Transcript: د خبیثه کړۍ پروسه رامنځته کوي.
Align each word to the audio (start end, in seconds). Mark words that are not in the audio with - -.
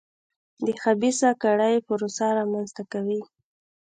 د 0.65 0.67
خبیثه 0.81 1.29
کړۍ 1.43 1.75
پروسه 1.87 2.25
رامنځته 2.39 2.83
کوي. 2.91 3.21